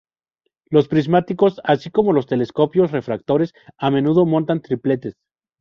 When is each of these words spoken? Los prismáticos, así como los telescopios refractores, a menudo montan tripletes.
Los 0.71 0.87
prismáticos, 0.87 1.61
así 1.63 1.91
como 1.91 2.11
los 2.11 2.25
telescopios 2.25 2.89
refractores, 2.89 3.53
a 3.77 3.91
menudo 3.91 4.25
montan 4.25 4.59
tripletes. 4.63 5.13